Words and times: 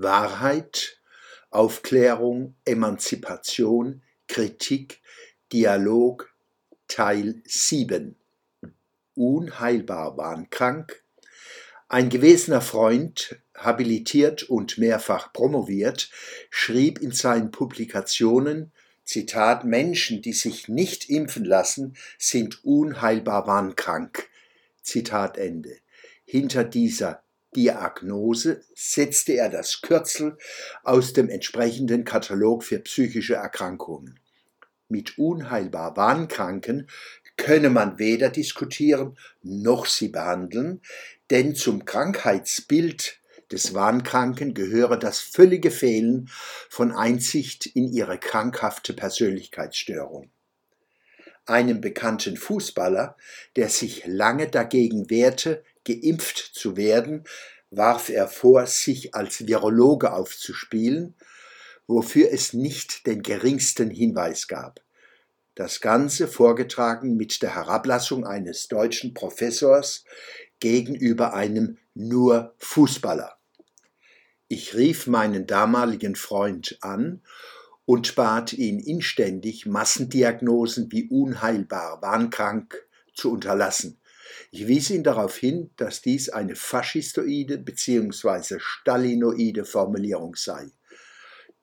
Wahrheit, 0.00 1.00
Aufklärung, 1.50 2.54
Emanzipation, 2.64 4.02
Kritik, 4.28 5.00
Dialog, 5.52 6.32
Teil 6.86 7.42
7. 7.44 8.14
Unheilbar 9.16 10.16
wahnkrank. 10.16 11.02
Ein 11.88 12.10
gewesener 12.10 12.60
Freund, 12.60 13.40
habilitiert 13.56 14.44
und 14.44 14.78
mehrfach 14.78 15.32
promoviert, 15.32 16.10
schrieb 16.48 17.00
in 17.00 17.10
seinen 17.10 17.50
Publikationen, 17.50 18.70
Zitat, 19.02 19.64
Menschen, 19.64 20.22
die 20.22 20.32
sich 20.32 20.68
nicht 20.68 21.10
impfen 21.10 21.44
lassen, 21.44 21.96
sind 22.18 22.64
unheilbar 22.64 23.48
wahnkrank. 23.48 24.28
Zitat 24.80 25.38
Ende. 25.38 25.76
Hinter 26.24 26.62
dieser 26.62 27.24
Diagnose 27.56 28.62
setzte 28.74 29.32
er 29.32 29.48
das 29.48 29.80
Kürzel 29.80 30.36
aus 30.84 31.12
dem 31.12 31.28
entsprechenden 31.28 32.04
Katalog 32.04 32.62
für 32.62 32.78
psychische 32.80 33.34
Erkrankungen. 33.34 34.20
Mit 34.88 35.18
unheilbar 35.18 35.96
Wahnkranken 35.96 36.88
könne 37.36 37.70
man 37.70 37.98
weder 37.98 38.30
diskutieren 38.30 39.16
noch 39.42 39.86
sie 39.86 40.08
behandeln, 40.08 40.82
denn 41.30 41.54
zum 41.54 41.84
Krankheitsbild 41.84 43.18
des 43.50 43.74
Wahnkranken 43.74 44.52
gehöre 44.52 44.98
das 44.98 45.20
völlige 45.20 45.70
Fehlen 45.70 46.28
von 46.68 46.92
Einsicht 46.92 47.64
in 47.66 47.92
ihre 47.92 48.18
krankhafte 48.18 48.92
Persönlichkeitsstörung. 48.92 50.30
Einem 51.46 51.80
bekannten 51.80 52.36
Fußballer, 52.36 53.16
der 53.56 53.70
sich 53.70 54.04
lange 54.04 54.48
dagegen 54.48 55.08
wehrte, 55.08 55.64
geimpft 55.88 56.38
zu 56.54 56.76
werden, 56.76 57.24
warf 57.70 58.08
er 58.10 58.28
vor, 58.28 58.66
sich 58.66 59.14
als 59.14 59.46
Virologe 59.46 60.12
aufzuspielen, 60.12 61.14
wofür 61.86 62.30
es 62.30 62.52
nicht 62.52 63.06
den 63.06 63.22
geringsten 63.22 63.90
Hinweis 63.90 64.48
gab. 64.48 64.80
Das 65.54 65.80
Ganze 65.80 66.28
vorgetragen 66.28 67.16
mit 67.16 67.42
der 67.42 67.54
Herablassung 67.54 68.26
eines 68.26 68.68
deutschen 68.68 69.14
Professors 69.14 70.04
gegenüber 70.60 71.34
einem 71.34 71.78
nur 71.94 72.54
Fußballer. 72.58 73.36
Ich 74.46 74.74
rief 74.74 75.06
meinen 75.06 75.46
damaligen 75.46 76.14
Freund 76.14 76.78
an 76.80 77.22
und 77.84 78.14
bat 78.14 78.52
ihn 78.52 78.78
inständig, 78.78 79.66
Massendiagnosen 79.66 80.92
wie 80.92 81.08
unheilbar, 81.08 82.02
wahnkrank 82.02 82.86
zu 83.14 83.32
unterlassen. 83.32 83.97
Ich 84.50 84.66
wies 84.66 84.90
ihn 84.90 85.04
darauf 85.04 85.36
hin, 85.36 85.70
dass 85.76 86.02
dies 86.02 86.28
eine 86.28 86.56
faschistoide 86.56 87.58
bzw. 87.58 88.58
stalinoide 88.58 89.64
Formulierung 89.64 90.34
sei. 90.36 90.70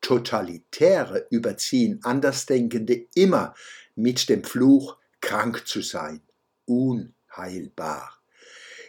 Totalitäre 0.00 1.26
überziehen 1.30 2.00
Andersdenkende 2.02 3.06
immer 3.14 3.54
mit 3.94 4.28
dem 4.28 4.44
Fluch, 4.44 4.98
krank 5.20 5.66
zu 5.66 5.80
sein, 5.80 6.20
unheilbar. 6.66 8.20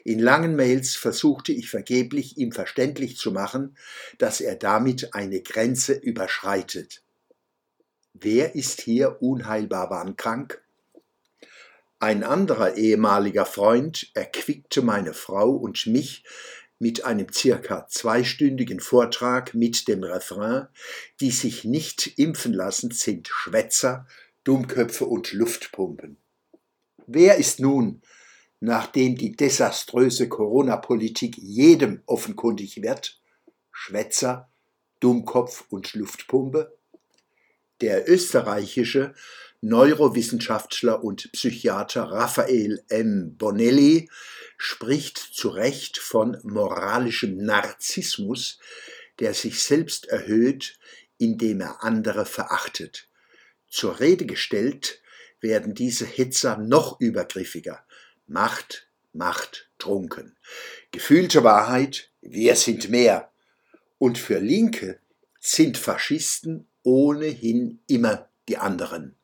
In 0.04 0.20
langen 0.20 0.56
Mails 0.56 0.96
versuchte 0.96 1.52
ich 1.52 1.70
vergeblich, 1.70 2.38
ihm 2.38 2.52
verständlich 2.52 3.18
zu 3.18 3.32
machen, 3.32 3.78
dass 4.18 4.42
er 4.42 4.56
damit 4.56 5.16
eine 5.16 5.42
Grenze 5.42 5.94
überschreitet. 5.94 7.02
Wer 8.14 8.56
ist 8.56 8.82
hier 8.82 9.22
unheilbar 9.22 9.90
wahnkrank? 9.90 10.65
Ein 12.06 12.24
anderer 12.24 12.78
ehemaliger 12.78 13.48
Freund 13.48 14.12
erquickte 14.14 14.84
meine 14.84 15.16
Frau 15.16 15.50
und 15.50 15.88
mich 15.88 16.24
mit 16.78 17.04
einem 17.04 17.34
circa 17.34 17.88
zweistündigen 17.88 18.80
Vortrag 18.80 19.56
mit 19.56 19.88
dem 19.88 20.04
Refrain, 20.04 20.68
die 21.20 21.32
sich 21.32 21.64
nicht 21.64 22.20
impfen 22.20 22.54
lassen, 22.54 22.92
sind 22.92 23.28
Schwätzer, 23.28 24.06
Dummköpfe 24.44 25.08
und 25.08 25.34
Luftpumpen. 25.34 26.18
Wer 27.08 27.38
ist 27.38 27.60
nun 27.60 28.04
nachdem 28.60 29.16
die 29.16 29.36
desaströse 29.36 30.30
Corona-Politik 30.30 31.40
jedem 31.40 32.04
offenkundig 32.06 32.84
wird, 32.84 33.20
Schwätzer, 33.72 34.48
Dummkopf 35.00 35.66
und 35.70 35.96
Luftpumpe? 35.96 36.78
Der 37.86 38.10
österreichische 38.10 39.14
Neurowissenschaftler 39.62 41.04
und 41.04 41.32
Psychiater 41.34 42.06
Raphael 42.06 42.84
M. 42.90 43.38
Bonelli 43.38 44.10
spricht 44.58 45.20
zu 45.20 45.50
Recht 45.50 46.00
von 46.00 46.36
moralischem 46.42 47.38
Narzissmus, 47.38 48.58
der 49.20 49.36
sich 49.36 49.62
selbst 49.62 50.08
erhöht, 50.08 50.80
indem 51.20 51.62
er 51.62 51.84
andere 51.84 52.26
verachtet. 52.26 53.08
Zur 53.68 54.00
Rede 54.00 54.26
gestellt 54.26 55.00
werden 55.40 55.76
diese 55.76 56.08
Hetzer 56.08 56.58
noch 56.58 57.00
übergriffiger, 57.00 57.86
Macht, 58.26 58.88
Macht, 59.14 59.70
trunken. 59.78 60.36
Gefühlte 60.90 61.44
Wahrheit, 61.44 62.10
wir 62.22 62.56
sind 62.56 62.90
mehr. 62.90 63.32
Und 64.00 64.18
für 64.18 64.40
Linke 64.40 65.00
sind 65.40 65.78
Faschisten 65.78 66.68
ohnehin 66.86 67.80
immer 67.88 68.30
die 68.48 68.58
anderen. 68.58 69.16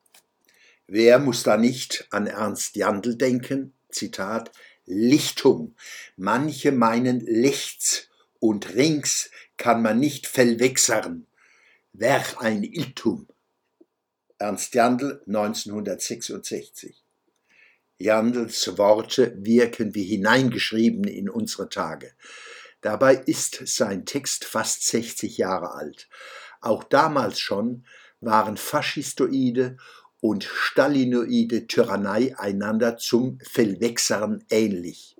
Wer 0.86 1.18
muss 1.18 1.44
da 1.44 1.56
nicht 1.56 2.06
an 2.10 2.26
Ernst 2.26 2.76
Jandl 2.76 3.16
denken? 3.16 3.72
Zitat, 3.88 4.50
Lichtung. 4.84 5.74
Manche 6.16 6.72
meinen 6.72 7.20
lechts 7.20 8.08
und 8.40 8.74
rings 8.74 9.30
kann 9.56 9.80
man 9.80 10.00
nicht 10.00 10.26
verwechseln. 10.26 11.26
Wer 11.92 12.40
ein 12.40 12.64
Iltum. 12.64 13.28
Ernst 14.38 14.74
Jandl 14.74 15.22
1966 15.26 17.02
Jandls 17.98 18.76
Worte 18.76 19.32
wirken 19.38 19.94
wie 19.94 20.02
hineingeschrieben 20.02 21.04
in 21.04 21.30
unsere 21.30 21.68
Tage. 21.68 22.12
Dabei 22.80 23.14
ist 23.14 23.62
sein 23.66 24.04
Text 24.04 24.44
fast 24.44 24.84
60 24.88 25.38
Jahre 25.38 25.74
alt. 25.74 26.08
Auch 26.62 26.84
damals 26.84 27.40
schon 27.40 27.84
waren 28.20 28.56
faschistoide 28.56 29.76
und 30.20 30.44
stalinoide 30.44 31.66
Tyrannei 31.66 32.34
einander 32.38 32.96
zum 32.96 33.38
Verwechsern 33.40 34.44
ähnlich. 34.48 35.16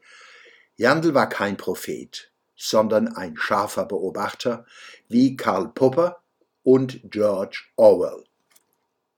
Jandl 0.77 1.13
war 1.13 1.29
kein 1.29 1.57
Prophet, 1.57 2.31
sondern 2.57 3.09
ein 3.09 3.37
scharfer 3.37 3.85
Beobachter 3.85 4.65
wie 5.09 5.37
Karl 5.37 5.69
Popper 5.69 6.23
und 6.63 7.01
George 7.11 7.65
Orwell. 7.77 8.25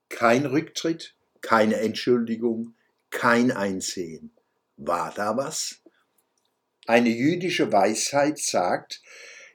Kein 0.09 0.47
Rücktritt, 0.47 1.13
keine 1.41 1.75
Entschuldigung, 1.75 2.73
kein 3.11 3.51
Einsehen. 3.51 4.31
War 4.77 5.13
da 5.15 5.37
was? 5.37 5.81
Eine 6.87 7.09
jüdische 7.09 7.71
Weisheit 7.71 8.39
sagt, 8.39 9.01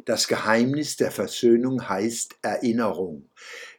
das 0.05 0.28
Geheimnis 0.28 0.97
der 0.97 1.11
Versöhnung 1.11 1.88
heißt 1.88 2.37
Erinnerung. 2.43 3.28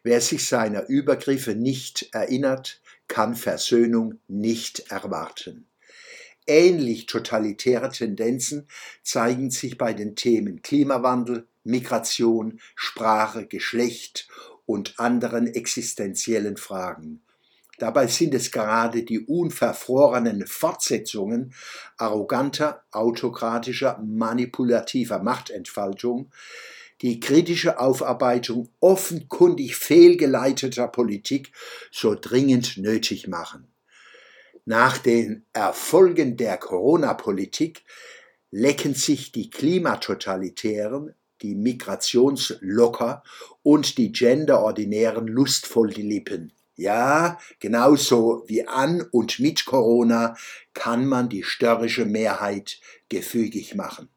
Wer 0.04 0.22
sich 0.22 0.48
seiner 0.48 0.88
Übergriffe 0.88 1.56
nicht 1.56 2.10
erinnert, 2.14 2.82
kann 3.08 3.36
Versöhnung 3.36 4.20
nicht 4.28 4.92
erwarten. 4.92 5.68
Ähnlich 6.48 7.06
totalitäre 7.06 7.90
Tendenzen 7.90 8.68
zeigen 9.04 9.52
sich 9.52 9.78
bei 9.78 9.94
den 9.94 10.16
Themen 10.16 10.62
Klimawandel, 10.62 11.48
Migration, 11.64 12.60
Sprache, 12.76 13.46
Geschlecht 13.46 14.28
und 14.66 15.00
anderen 15.00 15.48
existenziellen 15.48 16.58
Fragen. 16.58 17.22
Dabei 17.82 18.06
sind 18.06 18.36
es 18.36 18.52
gerade 18.52 19.02
die 19.02 19.22
unverfrorenen 19.22 20.46
Fortsetzungen 20.46 21.52
arroganter, 21.98 22.84
autokratischer, 22.92 24.00
manipulativer 24.06 25.18
Machtentfaltung, 25.24 26.32
die 27.02 27.20
kritische 27.20 27.80
Aufarbeitung 27.80 28.70
offenkundig 28.82 29.76
fehlgeleiteter 29.76 30.90
Politik 30.90 31.54
so 31.92 32.14
dringend 32.14 32.78
nötig 32.78 33.28
machen. 33.28 33.66
Nach 34.66 35.00
den 35.00 35.48
Erfolgen 35.52 36.38
der 36.38 36.58
Corona-Politik 36.58 37.84
lecken 38.52 38.94
sich 38.94 39.32
die 39.32 39.50
Klimatotalitären, 39.50 41.16
die 41.42 41.56
Migrationslocker 41.56 43.24
und 43.64 43.98
die 43.98 44.12
Genderordinären 44.12 45.26
lustvoll 45.26 45.90
die 45.90 46.04
Lippen. 46.04 46.54
Ja, 46.82 47.38
genauso 47.60 48.44
wie 48.48 48.68
an 48.68 49.02
und 49.12 49.38
mit 49.38 49.66
Corona 49.66 50.36
kann 50.74 51.06
man 51.06 51.30
die 51.30 51.44
störrische 51.44 52.06
Mehrheit 52.06 52.80
gefügig 53.08 53.76
machen. 53.76 54.10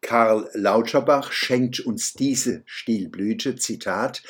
Karl 0.00 0.48
Lauterbach 0.52 1.32
schenkt 1.32 1.80
uns 1.80 2.12
diese 2.12 2.62
Stilblüte, 2.66 3.56
Zitat, 3.56 4.22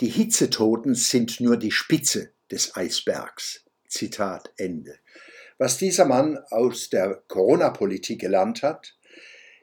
die 0.00 0.08
Hitzetoten 0.08 0.96
sind 0.96 1.38
nur 1.38 1.56
die 1.56 1.70
Spitze 1.70 2.32
des 2.50 2.74
Eisbergs. 2.74 3.64
Zitat 3.86 4.50
Ende. 4.56 4.98
Was 5.56 5.78
dieser 5.78 6.04
Mann 6.04 6.36
aus 6.50 6.90
der 6.90 7.22
Corona-Politik 7.28 8.20
gelernt 8.20 8.62
hat, 8.64 8.96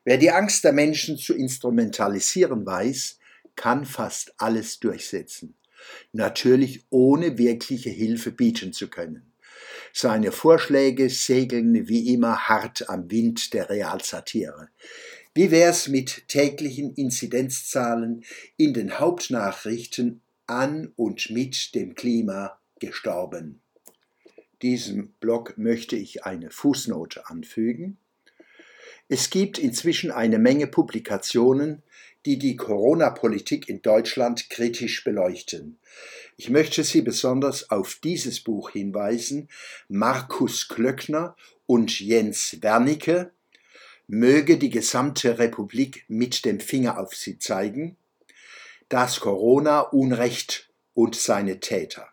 Wer 0.07 0.19
die 0.19 0.29
Angst 0.29 0.63
der 0.63 0.71
Menschen 0.71 1.17
zu 1.17 1.33
instrumentalisieren 1.33 2.63
weiß, 2.63 3.17
kann 3.55 3.85
fast 3.85 4.35
alles 4.37 4.79
durchsetzen. 4.79 5.55
Natürlich 6.11 6.85
ohne 6.89 7.37
wirkliche 7.37 7.89
Hilfe 7.89 8.31
bieten 8.31 8.73
zu 8.73 8.89
können. 8.89 9.33
Seine 9.93 10.31
Vorschläge 10.31 11.09
segeln 11.09 11.87
wie 11.87 12.13
immer 12.13 12.49
hart 12.49 12.89
am 12.89 13.09
Wind 13.09 13.53
der 13.53 13.69
Realsatire. 13.69 14.69
Wie 15.33 15.51
wär's 15.51 15.87
mit 15.87 16.27
täglichen 16.27 16.93
Inzidenzzahlen 16.93 18.23
in 18.57 18.73
den 18.73 18.99
Hauptnachrichten 18.99 20.21
an 20.47 20.91
und 20.95 21.29
mit 21.29 21.75
dem 21.75 21.95
Klima 21.95 22.59
gestorben? 22.79 23.61
Diesem 24.61 25.13
Blog 25.19 25.57
möchte 25.57 25.95
ich 25.95 26.23
eine 26.23 26.51
Fußnote 26.51 27.29
anfügen. 27.29 27.97
Es 29.07 29.29
gibt 29.29 29.59
inzwischen 29.59 30.11
eine 30.11 30.39
Menge 30.39 30.67
Publikationen, 30.67 31.83
die 32.25 32.39
die 32.39 32.55
Corona-Politik 32.55 33.69
in 33.69 33.83
Deutschland 33.83 34.49
kritisch 34.49 35.03
beleuchten. 35.03 35.77
Ich 36.37 36.49
möchte 36.49 36.83
Sie 36.83 37.01
besonders 37.01 37.69
auf 37.69 37.99
dieses 38.03 38.39
Buch 38.39 38.71
hinweisen, 38.71 39.47
Markus 39.87 40.67
Klöckner 40.67 41.35
und 41.67 41.99
Jens 41.99 42.57
Wernicke, 42.61 43.31
Möge 44.07 44.57
die 44.57 44.69
gesamte 44.69 45.39
Republik 45.39 46.05
mit 46.07 46.45
dem 46.45 46.59
Finger 46.59 46.99
auf 46.99 47.15
sie 47.15 47.39
zeigen, 47.39 47.97
das 48.87 49.19
Corona 49.19 49.79
Unrecht 49.79 50.69
und 50.93 51.15
seine 51.15 51.59
Täter. 51.59 52.09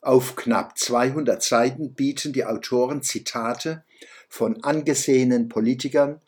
Auf 0.00 0.36
knapp 0.36 0.78
200 0.78 1.42
Seiten 1.42 1.94
bieten 1.94 2.32
die 2.32 2.44
Autoren 2.44 3.02
Zitate 3.02 3.82
von 4.28 4.62
angesehenen 4.62 5.48
Politikern, 5.48 6.20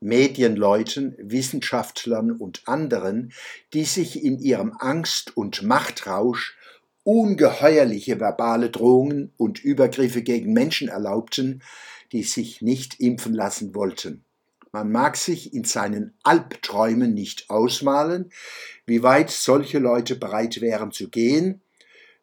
Medienleuten, 0.00 1.14
Wissenschaftlern 1.18 2.32
und 2.32 2.66
anderen, 2.66 3.32
die 3.74 3.84
sich 3.84 4.24
in 4.24 4.38
ihrem 4.38 4.72
Angst- 4.78 5.36
und 5.36 5.62
Machtrausch 5.62 6.56
ungeheuerliche 7.02 8.20
verbale 8.20 8.70
Drohungen 8.70 9.32
und 9.36 9.62
Übergriffe 9.62 10.22
gegen 10.22 10.52
Menschen 10.52 10.88
erlaubten, 10.88 11.62
die 12.12 12.22
sich 12.22 12.62
nicht 12.62 13.00
impfen 13.00 13.34
lassen 13.34 13.74
wollten. 13.74 14.24
Man 14.72 14.92
mag 14.92 15.16
sich 15.16 15.52
in 15.52 15.64
seinen 15.64 16.14
Albträumen 16.22 17.12
nicht 17.12 17.50
ausmalen, 17.50 18.30
wie 18.86 19.02
weit 19.02 19.30
solche 19.30 19.78
Leute 19.78 20.16
bereit 20.16 20.60
wären 20.60 20.92
zu 20.92 21.08
gehen, 21.08 21.60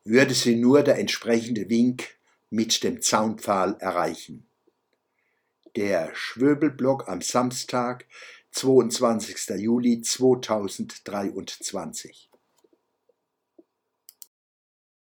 würde 0.06 0.34
sie 0.34 0.56
nur 0.56 0.84
der 0.84 0.98
entsprechende 0.98 1.70
Wink 1.70 2.16
mit 2.50 2.84
dem 2.84 3.02
Zaunpfahl 3.02 3.76
erreichen. 3.80 4.48
Der 5.78 6.12
Schwöbelblock 6.16 7.08
am 7.08 7.22
Samstag, 7.22 8.08
22. 8.50 9.60
Juli 9.60 10.02
2023. 10.02 12.27